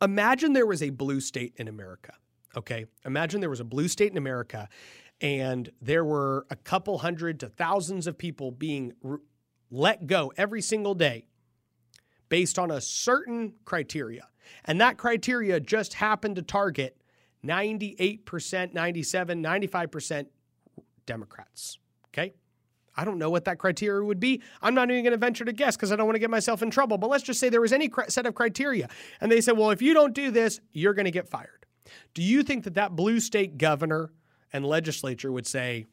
Imagine 0.02 0.54
there 0.54 0.66
was 0.66 0.82
a 0.82 0.92
blue 0.92 1.20
state 1.20 1.54
in 1.58 1.68
America. 1.68 2.14
Okay. 2.56 2.86
Imagine 3.06 3.42
there 3.42 3.50
was 3.50 3.60
a 3.60 3.66
blue 3.66 3.88
state 3.88 4.12
in 4.12 4.18
America 4.18 4.70
and 5.20 5.70
there 5.82 6.06
were 6.06 6.46
a 6.50 6.56
couple 6.56 7.00
hundred 7.00 7.40
to 7.42 7.50
thousands 7.50 8.08
of 8.08 8.18
people 8.18 8.52
being 8.52 8.94
re- 9.02 9.18
let 9.72 10.08
go 10.08 10.32
every 10.38 10.62
single 10.62 10.94
day 10.94 11.26
based 12.34 12.58
on 12.58 12.72
a 12.72 12.82
certain 12.82 13.54
criteria. 13.64 14.28
And 14.66 14.82
that 14.82 14.98
criteria 14.98 15.60
just 15.60 15.94
happened 15.94 16.38
to 16.38 16.42
target 16.42 16.98
98%, 17.46 18.74
97, 18.74 19.44
95% 19.44 20.26
Democrats. 21.06 21.78
Okay? 22.08 22.34
I 22.98 23.06
don't 23.06 23.20
know 23.20 23.30
what 23.30 23.46
that 23.46 23.60
criteria 23.60 24.04
would 24.04 24.20
be. 24.20 24.42
I'm 24.64 24.74
not 24.74 24.90
even 24.90 25.04
going 25.04 25.12
to 25.12 25.18
venture 25.18 25.46
to 25.46 25.54
guess 25.54 25.76
because 25.76 25.92
I 25.92 25.96
don't 25.96 26.08
want 26.08 26.16
to 26.16 26.20
get 26.20 26.32
myself 26.32 26.64
in 26.64 26.72
trouble. 26.72 26.98
But 26.98 27.12
let's 27.12 27.24
just 27.24 27.40
say 27.40 27.50
there 27.50 27.62
was 27.62 27.72
any 27.72 27.92
set 28.08 28.26
of 28.26 28.34
criteria. 28.34 28.90
And 29.22 29.32
they 29.32 29.40
said, 29.40 29.56
well, 29.56 29.70
if 29.70 29.84
you 29.84 29.94
don't 29.94 30.16
do 30.16 30.32
this, 30.32 30.60
you're 30.72 30.96
going 30.96 31.06
to 31.06 31.12
get 31.12 31.30
fired. 31.30 31.68
Do 32.16 32.24
you 32.24 32.42
think 32.42 32.64
that 32.64 32.74
that 32.74 32.96
blue 32.96 33.20
state 33.20 33.60
governor 33.60 34.12
and 34.52 34.66
legislature 34.66 35.32
would 35.32 35.46
say, 35.46 35.86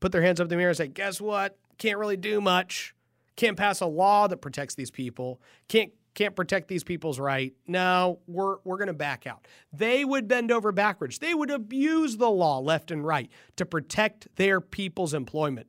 put 0.00 0.12
their 0.12 0.20
hands 0.20 0.40
up 0.40 0.44
in 0.44 0.50
the 0.50 0.56
mirror 0.56 0.68
and 0.68 0.76
say, 0.76 0.88
guess 0.88 1.22
what? 1.22 1.56
Can't 1.78 1.96
really 1.96 2.18
do 2.18 2.42
much. 2.42 2.93
Can't 3.36 3.56
pass 3.56 3.80
a 3.80 3.86
law 3.86 4.26
that 4.28 4.38
protects 4.38 4.74
these 4.74 4.90
people. 4.90 5.40
Can't 5.68 5.92
can't 6.14 6.36
protect 6.36 6.68
these 6.68 6.84
people's 6.84 7.18
right. 7.18 7.52
No, 7.66 8.20
we're 8.26 8.56
we're 8.64 8.76
going 8.76 8.86
to 8.86 8.92
back 8.94 9.26
out. 9.26 9.46
They 9.72 10.04
would 10.04 10.28
bend 10.28 10.52
over 10.52 10.70
backwards. 10.70 11.18
They 11.18 11.34
would 11.34 11.50
abuse 11.50 12.16
the 12.16 12.30
law 12.30 12.58
left 12.58 12.90
and 12.90 13.04
right 13.04 13.30
to 13.56 13.66
protect 13.66 14.28
their 14.36 14.60
people's 14.60 15.14
employment 15.14 15.66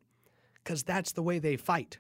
because 0.64 0.84
that's 0.84 1.12
the 1.12 1.24
way 1.24 1.40
they 1.40 1.58
fight. 1.58 2.00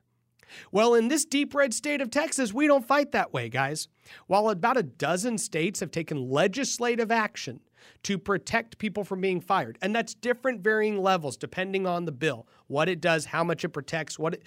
Well, 0.71 0.93
in 0.93 1.07
this 1.07 1.25
deep 1.25 1.55
red 1.55 1.73
state 1.73 2.01
of 2.01 2.11
Texas, 2.11 2.53
we 2.53 2.67
don't 2.67 2.85
fight 2.85 3.11
that 3.11 3.33
way, 3.33 3.49
guys. 3.49 3.87
While 4.27 4.49
about 4.49 4.77
a 4.77 4.83
dozen 4.83 5.37
states 5.37 5.79
have 5.79 5.91
taken 5.91 6.29
legislative 6.29 7.11
action 7.11 7.61
to 8.03 8.17
protect 8.17 8.77
people 8.77 9.03
from 9.03 9.21
being 9.21 9.41
fired, 9.41 9.77
and 9.81 9.95
that's 9.95 10.13
different 10.13 10.61
varying 10.61 11.01
levels 11.01 11.37
depending 11.37 11.87
on 11.87 12.05
the 12.05 12.11
bill, 12.11 12.47
what 12.67 12.89
it 12.89 13.01
does, 13.01 13.25
how 13.25 13.43
much 13.43 13.63
it 13.63 13.69
protects, 13.69 14.17
what 14.19 14.35
it, 14.35 14.43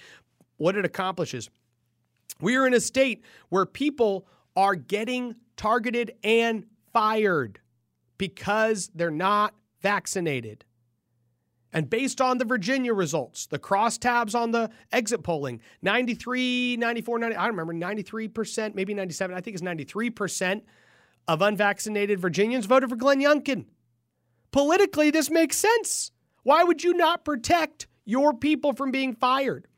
what 0.59 0.77
it 0.77 0.85
accomplishes. 0.85 1.49
We 2.41 2.57
are 2.57 2.67
in 2.67 2.75
a 2.75 2.81
state 2.81 3.25
where 3.49 3.67
people 3.67 4.27
are 4.55 4.75
getting 4.75 5.37
targeted 5.57 6.12
and 6.23 6.67
fired 6.93 7.61
because 8.19 8.91
they're 8.95 9.11
not 9.11 9.55
vaccinated. 9.81 10.65
And 11.73 11.91
based 11.91 12.21
on 12.21 12.38
the 12.38 12.45
Virginia 12.45 12.95
results, 12.95 13.47
the 13.47 13.59
crosstabs 13.59 14.35
on 14.35 14.53
the 14.53 14.71
exit 14.91 15.23
polling, 15.23 15.61
93, 15.83 16.77
94, 16.79 17.19
90, 17.19 17.37
I 17.37 17.47
don't 17.47 17.57
remember, 17.57 17.75
93%, 17.75 18.75
maybe 18.75 18.95
97, 18.95 19.37
I 19.37 19.41
think 19.41 19.55
it's 19.55 19.62
93% 19.62 20.62
of 21.27 21.43
unvaccinated 21.43 22.21
Virginians 22.21 22.65
voted 22.67 22.88
for 22.88 22.97
Glenn 22.97 23.21
Youngkin. 23.21 23.67
Politically, 24.50 25.11
this 25.11 25.31
makes 25.31 25.59
sense. 25.59 26.11
Why 26.43 26.65
would 26.65 26.83
you 26.83 26.95
not 26.95 27.25
protect 27.25 27.87
your 28.07 28.33
people 28.33 28.73
from 28.73 28.91
being 28.91 29.15
fired? 29.15 29.69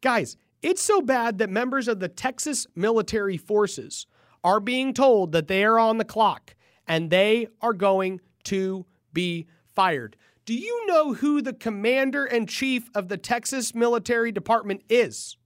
Guys, 0.00 0.36
it's 0.62 0.82
so 0.82 1.00
bad 1.00 1.38
that 1.38 1.50
members 1.50 1.88
of 1.88 2.00
the 2.00 2.08
Texas 2.08 2.66
military 2.74 3.36
forces 3.36 4.06
are 4.44 4.60
being 4.60 4.94
told 4.94 5.32
that 5.32 5.48
they 5.48 5.64
are 5.64 5.78
on 5.78 5.98
the 5.98 6.04
clock 6.04 6.54
and 6.86 7.10
they 7.10 7.48
are 7.60 7.72
going 7.72 8.20
to 8.44 8.86
be 9.12 9.46
fired. 9.74 10.16
Do 10.44 10.54
you 10.54 10.86
know 10.86 11.14
who 11.14 11.42
the 11.42 11.52
commander 11.52 12.24
in 12.24 12.46
chief 12.46 12.88
of 12.94 13.08
the 13.08 13.18
Texas 13.18 13.74
Military 13.74 14.32
Department 14.32 14.82
is? 14.88 15.36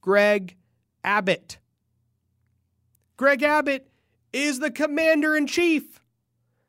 Greg 0.00 0.56
Abbott. 1.02 1.58
Greg 3.16 3.42
Abbott 3.42 3.90
is 4.32 4.60
the 4.60 4.70
commander 4.70 5.34
in 5.36 5.46
chief. 5.46 6.00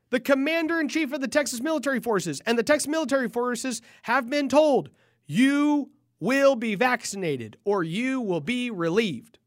The 0.10 0.19
commander 0.19 0.79
in 0.79 0.89
chief 0.89 1.13
of 1.13 1.22
the 1.22 1.27
Texas 1.27 1.62
Military 1.62 2.00
Forces. 2.00 2.41
And 2.46 2.58
the 2.58 2.63
Texas 2.63 2.88
Military 2.88 3.29
Forces 3.29 3.81
have 4.03 4.29
been 4.29 4.50
told 4.50 4.89
you 5.27 5.91
will 6.20 6.56
be 6.56 6.76
vaccinated 6.76 7.58
or 7.64 7.84
you 7.84 8.22
will 8.22 8.42
be 8.42 8.72
relieved. 8.72 9.40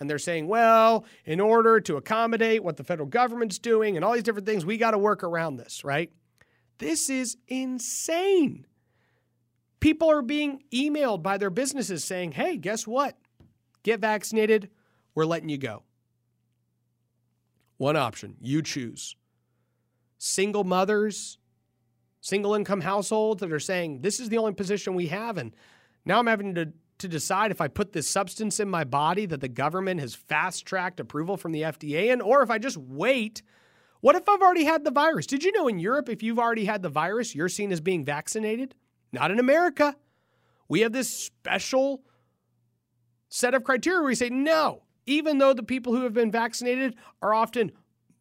And 0.00 0.08
they're 0.08 0.18
saying, 0.18 0.46
well, 0.46 1.04
in 1.24 1.40
order 1.40 1.80
to 1.80 1.96
accommodate 1.96 2.62
what 2.62 2.76
the 2.76 2.84
federal 2.84 3.08
government's 3.08 3.58
doing 3.58 3.96
and 3.96 4.04
all 4.04 4.12
these 4.12 4.22
different 4.22 4.46
things, 4.46 4.64
we 4.64 4.76
got 4.76 4.92
to 4.92 4.98
work 4.98 5.24
around 5.24 5.56
this, 5.56 5.84
right? 5.84 6.12
This 6.78 7.10
is 7.10 7.36
insane. 7.48 8.66
People 9.80 10.10
are 10.10 10.22
being 10.22 10.62
emailed 10.72 11.22
by 11.22 11.36
their 11.36 11.50
businesses 11.50 12.04
saying, 12.04 12.32
hey, 12.32 12.56
guess 12.56 12.86
what? 12.86 13.16
Get 13.82 14.00
vaccinated. 14.00 14.70
We're 15.14 15.24
letting 15.24 15.48
you 15.48 15.58
go. 15.58 15.82
One 17.76 17.96
option, 17.96 18.36
you 18.40 18.62
choose. 18.62 19.16
Single 20.18 20.64
mothers, 20.64 21.38
single 22.28 22.54
income 22.54 22.80
households 22.80 23.40
that 23.40 23.52
are 23.52 23.58
saying, 23.60 24.02
this 24.02 24.20
is 24.20 24.28
the 24.28 24.38
only 24.38 24.52
position 24.52 24.94
we 24.94 25.08
have. 25.08 25.38
And 25.38 25.54
now 26.04 26.18
I'm 26.18 26.26
having 26.26 26.54
to, 26.54 26.72
to 26.98 27.08
decide 27.08 27.50
if 27.50 27.60
I 27.60 27.68
put 27.68 27.92
this 27.92 28.08
substance 28.08 28.60
in 28.60 28.68
my 28.68 28.84
body 28.84 29.26
that 29.26 29.40
the 29.40 29.48
government 29.48 30.00
has 30.00 30.14
fast 30.14 30.66
tracked 30.66 31.00
approval 31.00 31.36
from 31.36 31.52
the 31.52 31.62
FDA 31.62 32.12
in, 32.12 32.20
or 32.20 32.42
if 32.42 32.50
I 32.50 32.58
just 32.58 32.76
wait 32.76 33.42
what 34.00 34.14
if 34.14 34.28
I've 34.28 34.42
already 34.42 34.64
had 34.64 34.84
the 34.84 34.90
virus? 34.90 35.26
Did 35.26 35.42
you 35.42 35.52
know 35.52 35.66
in 35.66 35.78
Europe, 35.78 36.08
if 36.08 36.22
you've 36.22 36.38
already 36.38 36.64
had 36.64 36.82
the 36.82 36.88
virus, 36.88 37.34
you're 37.34 37.48
seen 37.48 37.72
as 37.72 37.80
being 37.80 38.04
vaccinated? 38.04 38.74
Not 39.12 39.30
in 39.30 39.38
America. 39.38 39.96
We 40.68 40.80
have 40.80 40.92
this 40.92 41.10
special 41.10 42.02
set 43.28 43.54
of 43.54 43.64
criteria 43.64 43.98
where 43.98 44.06
we 44.06 44.14
say, 44.14 44.30
no, 44.30 44.82
even 45.06 45.38
though 45.38 45.52
the 45.52 45.62
people 45.62 45.94
who 45.94 46.02
have 46.02 46.14
been 46.14 46.30
vaccinated 46.30 46.94
are 47.22 47.34
often 47.34 47.72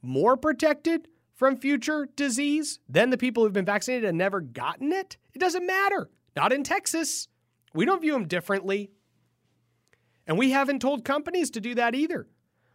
more 0.01 0.35
protected 0.35 1.07
from 1.37 1.55
future 1.55 2.09
disease 2.15 2.79
than 2.89 3.11
the 3.11 3.17
people 3.17 3.43
who've 3.43 3.53
been 3.53 3.63
vaccinated 3.63 4.09
and 4.09 4.17
never 4.17 4.41
gotten 4.41 4.91
it, 4.91 5.17
it 5.33 5.39
doesn't 5.39 5.65
matter. 5.65 6.09
Not 6.35 6.51
in 6.51 6.63
Texas. 6.63 7.29
We 7.73 7.85
don't 7.85 8.01
view 8.01 8.13
them 8.13 8.27
differently. 8.27 8.91
And 10.25 10.37
we 10.37 10.51
haven't 10.51 10.81
told 10.81 11.05
companies 11.05 11.51
to 11.51 11.61
do 11.61 11.75
that 11.75 11.95
either. 11.95 12.27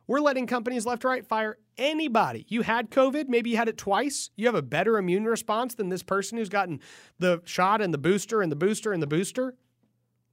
We're 0.06 0.20
letting 0.20 0.46
companies 0.46 0.86
left 0.86 1.04
right 1.04 1.26
fire 1.26 1.58
anybody. 1.76 2.46
You 2.48 2.62
had 2.62 2.90
COVID, 2.90 3.28
maybe 3.28 3.50
you 3.50 3.56
had 3.56 3.68
it 3.68 3.78
twice. 3.78 4.30
You 4.36 4.46
have 4.46 4.54
a 4.54 4.62
better 4.62 4.96
immune 4.96 5.24
response 5.24 5.74
than 5.74 5.88
this 5.88 6.02
person 6.02 6.38
who's 6.38 6.48
gotten 6.48 6.80
the 7.18 7.42
shot 7.44 7.82
and 7.82 7.92
the 7.92 7.98
booster 7.98 8.42
and 8.42 8.50
the 8.50 8.56
booster 8.56 8.92
and 8.92 9.02
the 9.02 9.06
booster. 9.06 9.54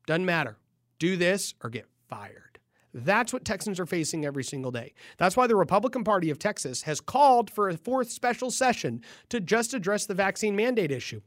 Doesn't 0.06 0.26
matter. 0.26 0.58
Do 0.98 1.18
this 1.18 1.56
or 1.64 1.70
get 1.70 1.86
fired. 2.10 2.49
That's 2.94 3.32
what 3.32 3.46
Texans 3.46 3.80
are 3.80 3.86
facing 3.86 4.26
every 4.26 4.44
single 4.44 4.72
day. 4.72 4.94
That's 5.18 5.38
why 5.38 5.48
the 5.48 5.56
Republican 5.56 6.04
Party 6.04 6.30
of 6.30 6.40
Texas 6.40 6.84
has 6.84 7.00
called 7.00 7.52
for 7.52 7.70
a 7.70 7.78
fourth 7.78 8.10
special 8.10 8.50
session 8.50 9.04
to 9.30 9.40
just 9.40 9.74
address 9.74 10.06
the 10.06 10.16
vaccine 10.16 10.56
mandate 10.56 10.92
issue. 10.92 11.22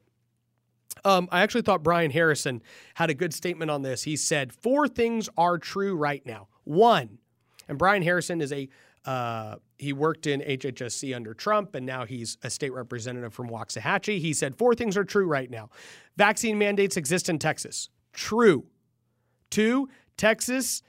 Um, 1.04 1.28
I 1.31 1.42
actually 1.42 1.62
thought 1.62 1.83
Brian 1.83 2.11
Harrison 2.11 2.62
had 2.95 3.11
a 3.11 3.14
good 3.14 3.33
statement 3.33 3.71
on 3.71 3.83
this. 3.83 4.02
He 4.02 4.16
said, 4.16 4.52
Four 4.52 4.88
things 4.88 5.28
are 5.37 5.59
true 5.59 5.97
right 5.97 6.25
now. 6.26 6.49
One, 6.64 7.19
and 7.69 7.78
Brian 7.78 8.02
Harrison 8.02 8.40
is 8.40 8.52
a 8.52 8.69
uh, 9.04 9.57
he 9.78 9.92
worked 9.92 10.28
in 10.28 10.40
HHSC 10.42 11.14
under 11.14 11.35
Trump, 11.35 11.75
and 11.75 11.85
now 11.85 12.04
he's 12.04 12.38
a 12.45 12.50
state 12.50 12.73
representative 12.73 13.35
from 13.35 13.49
Waxahachie. 13.49 14.21
He 14.21 14.33
said 14.33 14.54
four 14.54 14.76
things 14.76 14.97
are 14.97 15.04
true 15.04 15.26
right 15.26 15.50
now: 15.50 15.71
vaccine 16.16 16.59
mandates 16.59 16.97
exist 16.97 17.28
in 17.28 17.38
Texas. 17.38 17.88
True. 18.12 18.64
Two, 19.50 19.88
Texas 20.16 20.83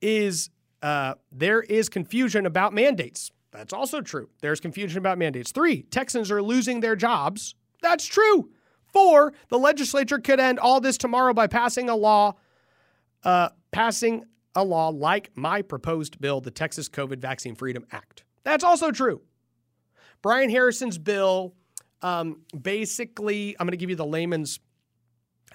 is 0.00 0.50
uh, 0.82 1.14
there 1.32 1.62
is 1.62 1.88
confusion 1.88 2.46
about 2.46 2.72
mandates. 2.72 3.30
That's 3.50 3.72
also 3.72 4.00
true. 4.00 4.28
There's 4.42 4.60
confusion 4.60 4.98
about 4.98 5.18
mandates. 5.18 5.52
Three, 5.52 5.82
Texans 5.84 6.30
are 6.30 6.42
losing 6.42 6.80
their 6.80 6.96
jobs. 6.96 7.54
That's 7.82 8.04
true. 8.04 8.50
Four, 8.92 9.32
the 9.48 9.58
legislature 9.58 10.18
could 10.18 10.40
end 10.40 10.58
all 10.58 10.80
this 10.80 10.98
tomorrow 10.98 11.32
by 11.32 11.46
passing 11.46 11.88
a 11.88 11.96
law, 11.96 12.34
uh, 13.24 13.50
passing 13.70 14.24
a 14.54 14.64
law 14.64 14.88
like 14.88 15.30
my 15.34 15.62
proposed 15.62 16.20
bill, 16.20 16.40
the 16.40 16.50
Texas 16.50 16.88
COVID 16.88 17.18
Vaccine 17.18 17.54
Freedom 17.54 17.86
Act. 17.92 18.24
That's 18.44 18.64
also 18.64 18.90
true. 18.90 19.22
Brian 20.22 20.50
Harrison's 20.50 20.98
bill 20.98 21.54
um, 22.02 22.42
basically, 22.60 23.56
I'm 23.58 23.66
going 23.66 23.72
to 23.72 23.76
give 23.76 23.90
you 23.90 23.96
the 23.96 24.06
layman's 24.06 24.60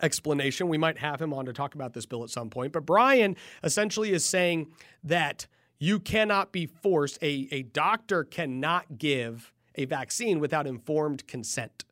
explanation. 0.02 0.68
We 0.68 0.78
might 0.78 0.98
have 0.98 1.22
him 1.22 1.34
on 1.34 1.46
to 1.46 1.54
talk 1.54 1.76
about 1.76 1.94
this 1.94 2.06
bill 2.06 2.24
at 2.24 2.30
some 2.30 2.50
point. 2.50 2.74
But 2.74 2.86
Brian 2.86 3.36
essentially 3.64 4.12
is 4.12 4.26
saying 4.26 4.72
that 5.04 5.48
you 5.80 6.00
cannot 6.00 6.52
be 6.52 6.68
forced, 6.68 7.18
a, 7.22 7.48
a 7.52 7.64
doctor 7.64 8.24
cannot 8.24 8.98
give 8.98 9.52
a 9.76 9.86
vaccine 9.86 10.40
without 10.40 10.68
informed 10.68 11.28
consent. 11.28 11.86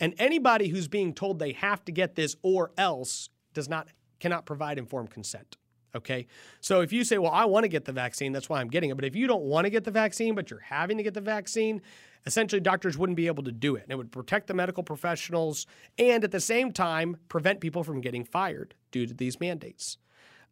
And 0.00 0.14
anybody 0.18 0.68
who's 0.68 0.88
being 0.88 1.14
told 1.14 1.38
they 1.38 1.52
have 1.52 1.84
to 1.84 1.92
get 1.92 2.16
this 2.16 2.36
or 2.42 2.72
else 2.76 3.30
does 3.54 3.68
not 3.68 3.88
cannot 4.18 4.46
provide 4.46 4.78
informed 4.78 5.10
consent. 5.10 5.56
Okay. 5.96 6.26
So 6.60 6.82
if 6.82 6.92
you 6.92 7.04
say, 7.04 7.18
well, 7.18 7.32
I 7.32 7.46
want 7.46 7.64
to 7.64 7.68
get 7.68 7.84
the 7.84 7.92
vaccine, 7.92 8.32
that's 8.32 8.48
why 8.48 8.60
I'm 8.60 8.68
getting 8.68 8.90
it. 8.90 8.96
But 8.96 9.04
if 9.04 9.16
you 9.16 9.26
don't 9.26 9.44
want 9.44 9.64
to 9.64 9.70
get 9.70 9.84
the 9.84 9.90
vaccine, 9.90 10.34
but 10.34 10.50
you're 10.50 10.60
having 10.60 10.98
to 10.98 11.02
get 11.02 11.14
the 11.14 11.20
vaccine, 11.20 11.80
essentially 12.26 12.60
doctors 12.60 12.98
wouldn't 12.98 13.16
be 13.16 13.26
able 13.26 13.42
to 13.44 13.52
do 13.52 13.76
it. 13.76 13.84
And 13.84 13.92
it 13.92 13.96
would 13.96 14.12
protect 14.12 14.46
the 14.46 14.54
medical 14.54 14.82
professionals 14.82 15.66
and 15.98 16.22
at 16.22 16.32
the 16.32 16.40
same 16.40 16.72
time 16.72 17.16
prevent 17.28 17.60
people 17.60 17.82
from 17.82 18.00
getting 18.00 18.24
fired 18.24 18.74
due 18.90 19.06
to 19.06 19.14
these 19.14 19.40
mandates. 19.40 19.96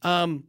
Um, 0.03 0.45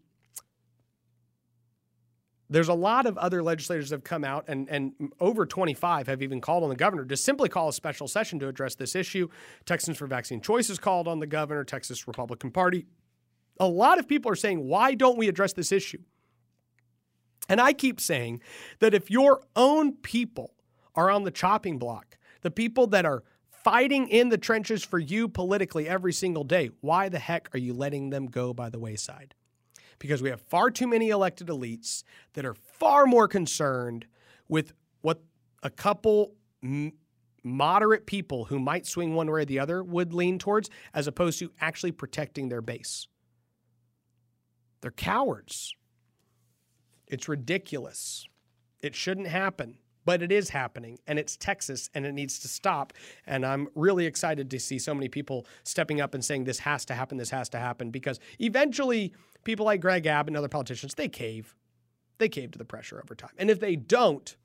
there's 2.49 2.67
a 2.67 2.73
lot 2.73 3.05
of 3.05 3.17
other 3.17 3.41
legislators 3.41 3.89
that 3.89 3.95
have 3.95 4.03
come 4.03 4.23
out 4.23 4.45
and, 4.47 4.69
and 4.69 4.93
over 5.19 5.45
25 5.45 6.07
have 6.07 6.21
even 6.21 6.39
called 6.39 6.63
on 6.63 6.69
the 6.69 6.75
governor 6.75 7.03
to 7.03 7.17
simply 7.17 7.49
call 7.49 7.69
a 7.69 7.73
special 7.73 8.07
session 8.07 8.37
to 8.39 8.47
address 8.47 8.75
this 8.75 8.95
issue. 8.95 9.27
Texans 9.65 9.97
for 9.97 10.05
Vaccine 10.05 10.41
Choice 10.41 10.67
has 10.67 10.77
called 10.77 11.07
on 11.07 11.19
the 11.19 11.27
governor, 11.27 11.63
Texas 11.63 12.07
Republican 12.07 12.51
Party. 12.51 12.85
A 13.59 13.67
lot 13.67 13.99
of 13.99 14.07
people 14.07 14.31
are 14.31 14.35
saying, 14.35 14.67
why 14.67 14.95
don't 14.95 15.17
we 15.17 15.27
address 15.27 15.53
this 15.53 15.71
issue? 15.71 16.01
And 17.47 17.61
I 17.61 17.73
keep 17.73 18.01
saying 18.01 18.41
that 18.79 18.93
if 18.93 19.11
your 19.11 19.41
own 19.55 19.93
people 19.93 20.55
are 20.95 21.09
on 21.09 21.23
the 21.23 21.31
chopping 21.31 21.77
block, 21.77 22.17
the 22.41 22.51
people 22.51 22.87
that 22.87 23.05
are 23.05 23.23
fighting 23.49 24.07
in 24.07 24.29
the 24.29 24.37
trenches 24.37 24.83
for 24.83 24.99
you 24.99 25.27
politically 25.27 25.87
every 25.87 26.13
single 26.13 26.43
day, 26.43 26.69
why 26.81 27.09
the 27.09 27.19
heck 27.19 27.49
are 27.53 27.59
you 27.59 27.73
letting 27.73 28.09
them 28.09 28.27
go 28.27 28.53
by 28.53 28.69
the 28.69 28.79
wayside? 28.79 29.35
Because 29.99 30.21
we 30.21 30.29
have 30.29 30.41
far 30.41 30.69
too 30.69 30.87
many 30.87 31.09
elected 31.09 31.47
elites 31.47 32.03
that 32.33 32.45
are 32.45 32.53
far 32.53 33.05
more 33.05 33.27
concerned 33.27 34.05
with 34.47 34.73
what 35.01 35.21
a 35.63 35.69
couple 35.69 36.35
moderate 37.43 38.05
people 38.05 38.45
who 38.45 38.59
might 38.59 38.85
swing 38.85 39.13
one 39.13 39.31
way 39.31 39.41
or 39.41 39.45
the 39.45 39.59
other 39.59 39.83
would 39.83 40.13
lean 40.13 40.39
towards, 40.39 40.69
as 40.93 41.07
opposed 41.07 41.39
to 41.39 41.51
actually 41.61 41.91
protecting 41.91 42.49
their 42.49 42.61
base. 42.61 43.07
They're 44.85 44.91
cowards. 44.91 45.73
It's 47.07 47.27
ridiculous. 47.27 48.27
It 48.83 48.93
shouldn't 48.93 49.25
happen, 49.25 49.79
but 50.05 50.21
it 50.21 50.31
is 50.31 50.49
happening, 50.49 50.99
and 51.07 51.17
it's 51.17 51.35
Texas, 51.35 51.89
and 51.95 52.05
it 52.05 52.11
needs 52.11 52.37
to 52.41 52.47
stop. 52.47 52.93
And 53.25 53.43
I'm 53.43 53.67
really 53.73 54.05
excited 54.05 54.51
to 54.51 54.59
see 54.59 54.77
so 54.77 54.93
many 54.93 55.09
people 55.09 55.47
stepping 55.63 56.01
up 56.01 56.13
and 56.13 56.23
saying 56.23 56.43
this 56.43 56.59
has 56.59 56.85
to 56.85 56.93
happen, 56.93 57.17
this 57.17 57.31
has 57.31 57.49
to 57.49 57.57
happen, 57.57 57.89
because 57.89 58.19
eventually 58.37 59.11
people 59.43 59.65
like 59.65 59.81
Greg 59.81 60.05
Abbott 60.05 60.29
and 60.29 60.37
other 60.37 60.47
politicians, 60.47 60.93
they 60.93 61.07
cave. 61.07 61.55
They 62.19 62.29
cave 62.29 62.51
to 62.51 62.59
the 62.59 62.63
pressure 62.63 63.01
over 63.03 63.15
time. 63.15 63.33
And 63.39 63.49
if 63.49 63.59
they 63.59 63.75
don't, 63.75 64.37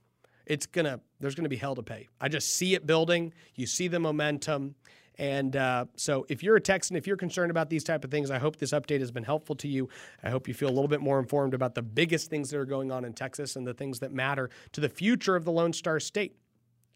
it's 0.46 0.64
gonna 0.64 1.00
there's 1.20 1.34
gonna 1.34 1.50
be 1.50 1.56
hell 1.56 1.74
to 1.74 1.82
pay. 1.82 2.08
I 2.18 2.28
just 2.28 2.54
see 2.54 2.74
it 2.74 2.86
building. 2.86 3.34
You 3.56 3.66
see 3.66 3.88
the 3.88 4.00
momentum. 4.00 4.74
And 5.20 5.54
uh, 5.54 5.84
so, 5.96 6.24
if 6.30 6.42
you're 6.42 6.56
a 6.56 6.60
Texan, 6.62 6.96
if 6.96 7.06
you're 7.06 7.18
concerned 7.18 7.50
about 7.50 7.68
these 7.68 7.84
type 7.84 8.04
of 8.04 8.10
things, 8.10 8.30
I 8.30 8.38
hope 8.38 8.56
this 8.56 8.72
update 8.72 9.00
has 9.00 9.10
been 9.10 9.22
helpful 9.22 9.54
to 9.56 9.68
you. 9.68 9.90
I 10.22 10.30
hope 10.30 10.48
you 10.48 10.54
feel 10.54 10.70
a 10.70 10.72
little 10.72 10.88
bit 10.88 11.02
more 11.02 11.20
informed 11.20 11.52
about 11.52 11.74
the 11.74 11.82
biggest 11.82 12.30
things 12.30 12.48
that 12.48 12.58
are 12.58 12.64
going 12.64 12.90
on 12.90 13.04
in 13.04 13.12
Texas 13.12 13.54
and 13.54 13.66
the 13.66 13.74
things 13.74 13.98
that 13.98 14.12
matter 14.12 14.48
to 14.72 14.80
the 14.80 14.88
future 14.88 15.36
of 15.36 15.44
the 15.44 15.52
Lone 15.52 15.74
Star 15.74 16.00
State. 16.00 16.36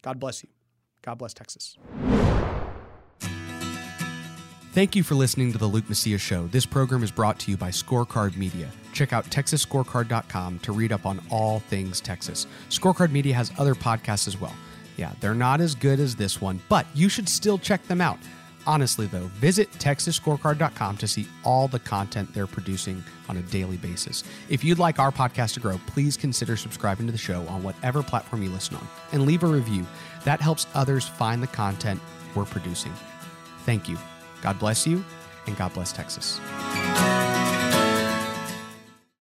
God 0.01 0.19
bless 0.19 0.41
you. 0.41 0.49
God 1.03 1.19
bless 1.19 1.35
Texas. 1.35 1.77
Thank 4.73 4.95
you 4.95 5.03
for 5.03 5.13
listening 5.13 5.51
to 5.51 5.59
the 5.59 5.67
Luke 5.67 5.87
Macias 5.87 6.19
Show. 6.19 6.47
This 6.47 6.65
program 6.65 7.03
is 7.03 7.11
brought 7.11 7.37
to 7.41 7.51
you 7.51 7.57
by 7.57 7.69
Scorecard 7.69 8.37
Media. 8.37 8.67
Check 8.91 9.13
out 9.13 9.25
TexasScorecard.com 9.25 10.59
to 10.59 10.71
read 10.71 10.91
up 10.91 11.05
on 11.05 11.21
all 11.29 11.59
things 11.59 12.01
Texas. 12.01 12.47
Scorecard 12.69 13.11
Media 13.11 13.35
has 13.35 13.51
other 13.59 13.75
podcasts 13.75 14.27
as 14.27 14.41
well. 14.41 14.55
Yeah, 14.97 15.13
they're 15.19 15.33
not 15.35 15.61
as 15.61 15.75
good 15.75 15.99
as 15.99 16.15
this 16.15 16.39
one, 16.39 16.61
but 16.69 16.85
you 16.93 17.09
should 17.09 17.27
still 17.27 17.57
check 17.57 17.85
them 17.87 18.01
out. 18.01 18.19
Honestly, 18.67 19.05
though, 19.05 19.29
visit 19.35 19.71
TexasScorecard.com 19.73 20.97
to 20.97 21.07
see 21.07 21.27
all 21.43 21.67
the 21.67 21.79
content 21.79 22.33
they're 22.33 22.47
producing 22.47 23.03
on 23.29 23.37
a 23.37 23.41
daily 23.43 23.77
basis. 23.77 24.23
If 24.49 24.63
you'd 24.63 24.79
like 24.79 24.97
our 24.97 25.11
podcast 25.11 25.53
to 25.53 25.59
grow, 25.59 25.79
please 25.85 26.17
consider 26.17 26.57
subscribing 26.57 27.05
to 27.05 27.11
the 27.11 27.17
show 27.17 27.45
on 27.47 27.61
whatever 27.61 28.01
platform 28.01 28.41
you 28.41 28.49
listen 28.49 28.77
on 28.77 28.87
and 29.11 29.25
leave 29.25 29.43
a 29.43 29.47
review. 29.47 29.85
That 30.23 30.41
helps 30.41 30.65
others 30.73 31.07
find 31.07 31.43
the 31.43 31.47
content 31.47 31.99
we're 32.33 32.45
producing. 32.45 32.93
Thank 33.65 33.87
you. 33.87 33.97
God 34.41 34.57
bless 34.57 34.87
you, 34.87 35.03
and 35.45 35.55
God 35.57 35.73
bless 35.73 35.91
Texas. 35.91 36.39